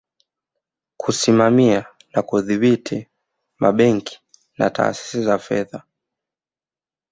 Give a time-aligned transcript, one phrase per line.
[0.97, 3.07] Kusimamia na kudhibiti
[3.59, 4.19] mabenki
[4.57, 5.83] na taasisi za fedha